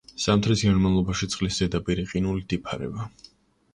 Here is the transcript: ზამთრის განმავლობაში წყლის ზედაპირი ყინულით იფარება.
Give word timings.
ზამთრის 0.21 0.63
განმავლობაში 0.67 1.29
წყლის 1.33 1.59
ზედაპირი 1.61 2.07
ყინულით 2.15 2.57
იფარება. 2.59 3.11